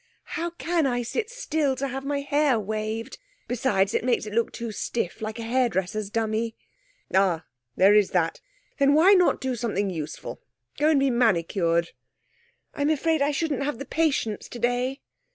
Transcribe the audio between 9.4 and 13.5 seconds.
something useful go and be manicured?' 'I'm afraid I